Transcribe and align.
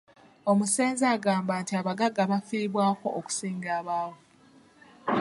Omusenze 0.51 1.05
agamba 1.15 1.53
nti 1.61 1.73
abagagga 1.79 2.23
bafiibwako 2.31 3.07
okusinga 3.19 3.69
abaavu. 3.79 4.23